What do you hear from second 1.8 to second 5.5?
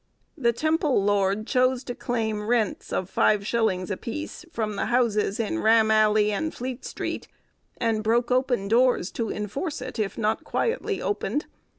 to claim rents of 5_s._ a piece from the houses